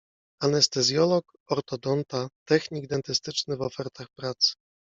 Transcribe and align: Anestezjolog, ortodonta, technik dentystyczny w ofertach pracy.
Anestezjolog, 0.45 1.29
ortodonta, 1.49 2.27
technik 2.47 2.87
dentystyczny 2.89 3.57
w 3.57 3.61
ofertach 3.61 4.07
pracy. 4.17 4.53